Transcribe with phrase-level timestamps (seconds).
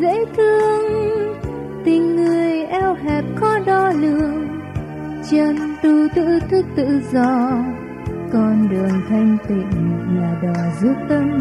[0.00, 0.84] dễ thương.
[1.84, 4.48] Tình người eo hẹp khó đo lường,
[5.30, 7.50] chân tu tự thức tự do.
[8.32, 9.70] Con đường thanh tịnh
[10.20, 11.38] là đò giúp tâm.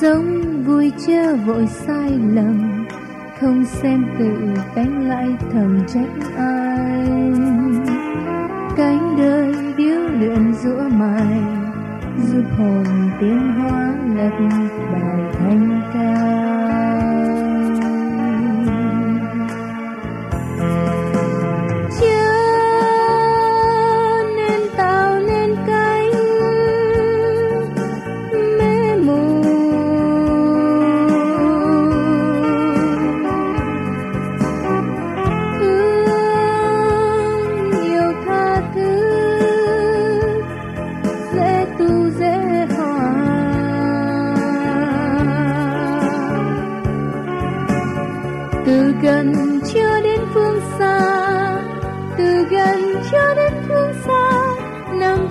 [0.00, 2.86] Sống vui chưa vội sai lầm,
[3.40, 4.32] không xem tự
[4.76, 7.06] đánh lại thầm trách ai.
[8.76, 11.40] Cánh đời điếu luyện rũa mài,
[12.22, 12.84] giúp hồn
[13.20, 14.32] tiến hóa lập
[14.92, 16.25] bài thanh cao.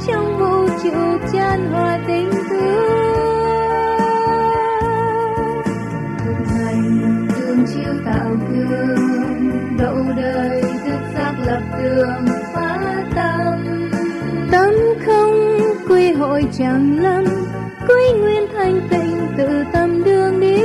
[0.08, 2.86] Trong vũ trụ chan hòa tình thương
[6.18, 12.78] thực hành thương chiếu tạo gương, đậu đời thức giác lập đường phá
[13.16, 13.90] tâm.
[14.52, 14.74] Tâm
[15.06, 17.26] không quy hội chẳng lâm,
[17.88, 20.62] quy nguyên thanh tịnh tự tâm đường đi.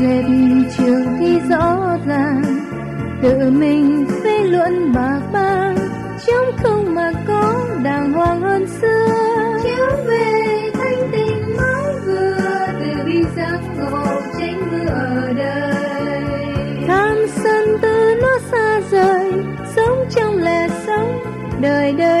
[0.00, 0.24] Dệt
[0.76, 2.42] trường thi rõ ràng,
[3.22, 3.87] tự mình
[5.18, 5.76] bạc bang
[6.26, 9.06] trong không mà có đàng hoàng hơn xưa.
[9.62, 16.22] Chiếu về thanh tịnh mới vừa từ bi giác ngộ tránh mưa ở đời.
[16.88, 19.32] Tham sân từ nó xa rời
[19.76, 21.22] sống trong lẽ sống
[21.60, 22.17] đời đời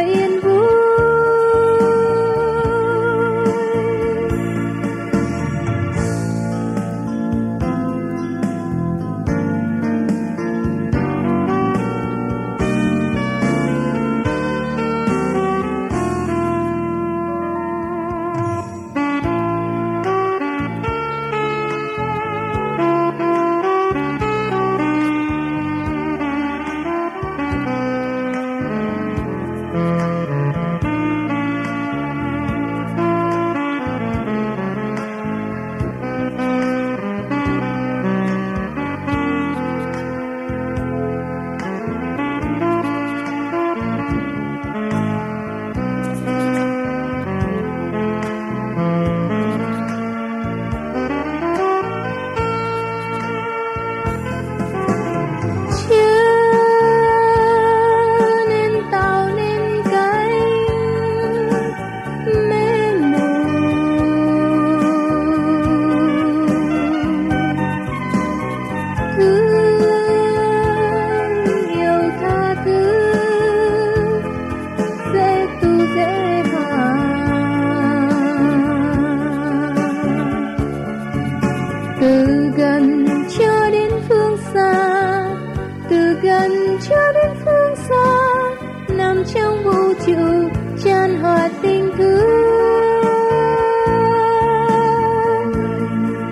[90.08, 90.48] trụ
[90.84, 92.28] chân hòa tình thương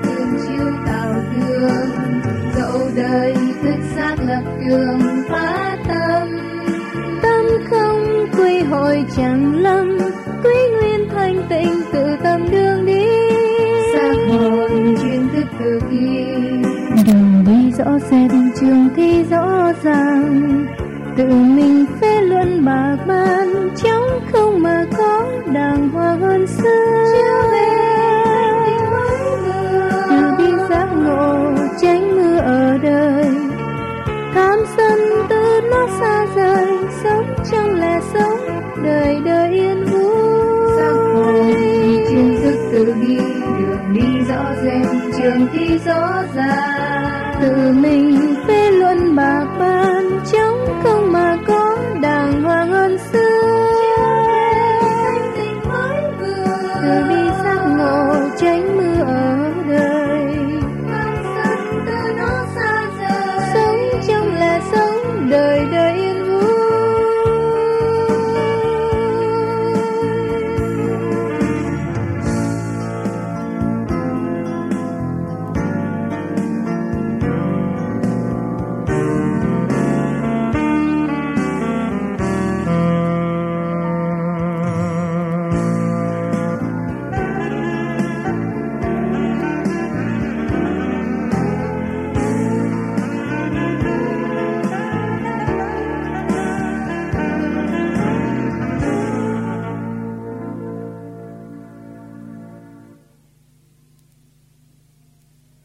[0.02, 1.90] thương chiếu tạo đường
[2.56, 6.28] dẫu đời thức xác lập cường phá tâm.
[7.22, 9.98] Tâm không quy hội chẳng lâm,
[10.44, 13.06] quy nguyên thanh tịnh tự tâm đường đi.
[13.92, 16.24] Xác hồn chuyên thức tự kỳ
[17.06, 20.66] đường đi rõ ràng, trường thi rõ ràng,
[21.16, 21.65] tự mình
[43.58, 47.36] đường đi rõ ràng, trường đi rõ ràng.
[47.40, 53.66] Từ mình phê luôn bà ban chống không mà có đàng hoàng hơn xưa.
[56.82, 60.36] Từ bi giác ngộ, tránh mưa ở đời.
[63.54, 65.75] Sống trong là sống đời đời.